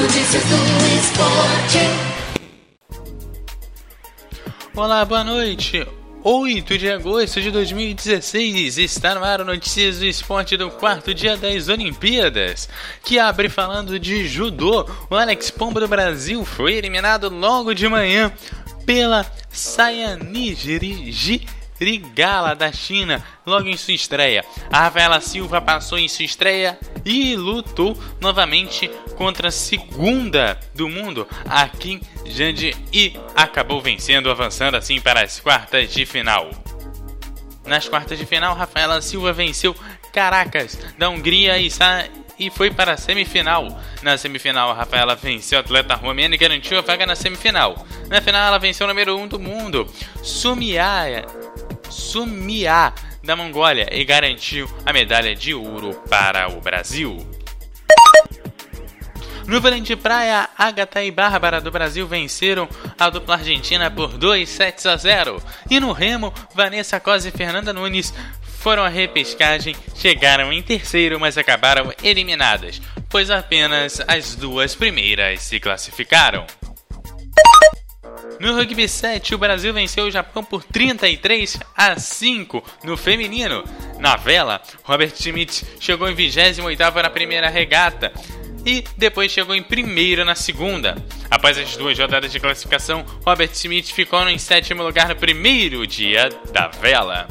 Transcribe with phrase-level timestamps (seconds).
[0.00, 0.54] Notícias do
[0.96, 1.78] esporte.
[4.76, 5.84] Olá, boa noite.
[6.22, 11.68] 8 de agosto de 2016 está no ar Notícias do Esporte do quarto dia das
[11.68, 12.68] Olimpíadas,
[13.02, 14.88] que abre falando de judô.
[15.10, 18.32] O Alex Pombo do Brasil foi eliminado logo de manhã
[18.86, 21.44] pela Sayaniji
[21.80, 24.44] Rigala da China logo em sua estreia.
[24.70, 31.26] A Rafaela Silva passou em sua estreia e lutou novamente contra a segunda do mundo,
[31.48, 36.50] a Kim Jandi, e acabou vencendo, avançando assim para as quartas de final.
[37.64, 39.76] Nas quartas de final, Rafaela Silva venceu
[40.12, 41.68] Caracas da Hungria e,
[42.38, 43.78] e foi para a semifinal.
[44.02, 47.86] Na semifinal, a Rafaela venceu a atleta romena e garantiu a vaga na semifinal.
[48.08, 49.86] Na final, ela venceu o número 1 um do mundo,
[50.22, 51.26] Sumiya
[51.90, 52.92] Sumia
[53.22, 57.26] da Mongólia e garantiu a medalha de ouro para o Brasil.
[59.46, 64.46] No vôlei de praia, Agatha e Bárbara do Brasil venceram a dupla argentina por 2
[64.46, 65.42] sets a 0.
[65.70, 68.12] E no remo, Vanessa Cosa e Fernanda Nunes
[68.58, 75.58] foram à repescagem, chegaram em terceiro, mas acabaram eliminadas, pois apenas as duas primeiras se
[75.58, 76.46] classificaram.
[78.40, 83.64] No rugby 7, o Brasil venceu o Japão por 33 a 5 no feminino.
[83.98, 86.62] Na vela, Robert Schmidt chegou em 28
[87.02, 88.12] na primeira regata
[88.64, 90.96] e depois chegou em primeiro na segunda.
[91.30, 96.28] Após as duas rodadas de classificação, Robert Schmidt ficou em sétimo lugar no primeiro dia
[96.52, 97.26] da vela.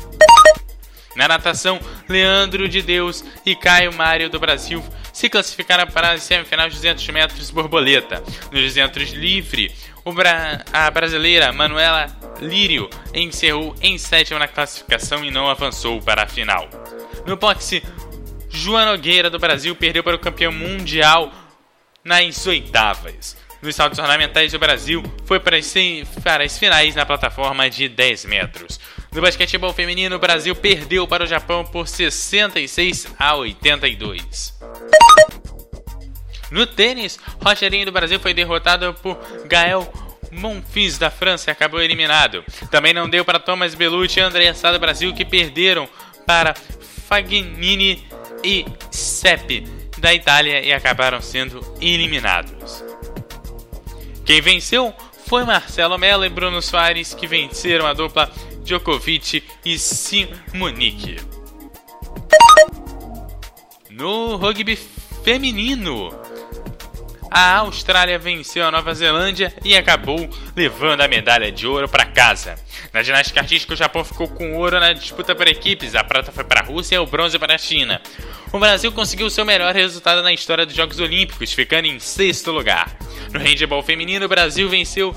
[1.15, 6.69] Na natação, Leandro de Deus e Caio Mário do Brasil se classificaram para a semifinal
[6.69, 8.23] de 200 metros borboleta.
[8.51, 9.73] Nos 200 livre,
[10.13, 12.07] Bra a brasileira Manuela
[12.41, 16.69] Lírio encerrou em sétima na classificação e não avançou para a final.
[17.25, 17.83] No boxe,
[18.49, 21.31] João Nogueira do Brasil perdeu para o campeão mundial
[22.03, 23.35] nas oitavas.
[23.61, 25.73] Nos saltos ornamentais, o Brasil foi para as,
[26.23, 28.79] para as finais na plataforma de 10 metros.
[29.11, 34.56] No basquetebol feminino, o Brasil perdeu para o Japão por 66 a 82.
[36.51, 39.91] No tênis, Rogerinho do Brasil foi derrotado por Gael
[40.31, 42.43] Monfils da França e acabou eliminado.
[42.71, 45.87] Também não deu para Thomas Bellucci e André Sá do Brasil que perderam
[46.25, 46.53] para
[47.07, 48.05] Fagnini
[48.43, 49.65] e Sepp
[49.97, 52.83] da Itália e acabaram sendo eliminados.
[54.25, 54.93] Quem venceu
[55.25, 58.31] foi Marcelo Mello e Bruno Soares que venceram a dupla
[58.63, 61.17] Djokovic e Simonic.
[63.89, 64.77] No rugby
[65.23, 66.11] feminino,
[67.29, 72.55] a Austrália venceu a Nova Zelândia e acabou levando a medalha de ouro para casa.
[72.93, 76.43] Na ginástica artística, o Japão ficou com ouro na disputa por equipes, a prata foi
[76.43, 78.01] para a Rússia e o bronze para a China.
[78.51, 82.95] O Brasil conseguiu seu melhor resultado na história dos Jogos Olímpicos, ficando em sexto lugar.
[83.31, 85.15] No handebol feminino, o Brasil venceu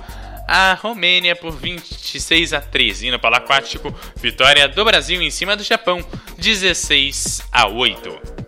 [0.49, 3.07] a Romênia por 26 a 13.
[3.07, 6.05] E no polo aquático, vitória do Brasil em cima do Japão,
[6.37, 8.40] 16 a 8.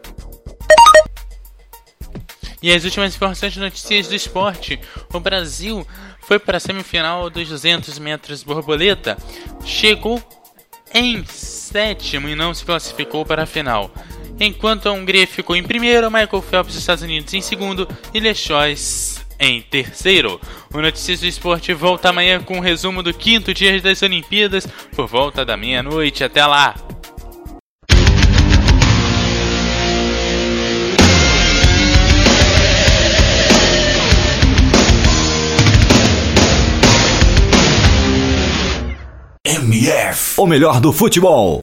[2.63, 4.79] E as últimas informações de notícias do esporte.
[5.13, 5.87] O Brasil
[6.21, 9.19] foi para a semifinal dos 200 metros borboleta,
[9.65, 10.23] chegou
[10.95, 13.91] em sétimo e não se classificou para a final.
[14.39, 19.25] Enquanto a Hungria ficou em primeiro, Michael Phelps dos Estados Unidos em segundo e LeChois
[19.39, 20.41] em terceiro.
[20.73, 25.07] O Notícias do Esporte volta amanhã com um resumo do quinto dia das Olimpíadas por
[25.09, 26.23] volta da meia-noite.
[26.23, 26.75] Até lá!
[39.63, 41.61] MF, o melhor do futebol.